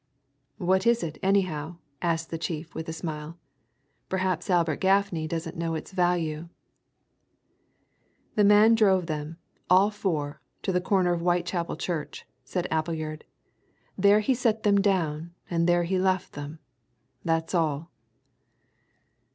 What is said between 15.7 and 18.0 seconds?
he left them. That's all."